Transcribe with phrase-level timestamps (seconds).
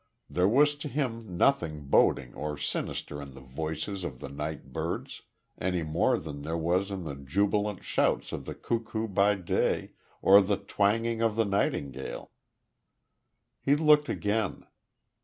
[0.27, 5.21] There was to him nothing boding or sinister in the voices of the night birds,
[5.59, 10.41] any more than there was in the jubilant shout of the cuckoo by day, or
[10.41, 12.31] the twanging of the nightingale.
[13.61, 14.65] He looked again.